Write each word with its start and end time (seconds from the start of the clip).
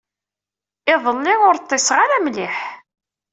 Iḍelli, 0.93 1.33
ur 1.47 1.55
ḍḍiseɣ 1.61 1.97
ara 2.05 2.17
mliḥ. 2.25 2.57